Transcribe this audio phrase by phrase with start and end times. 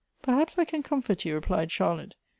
[0.23, 2.15] "Perhaps I can comfort you," replied Charlotte.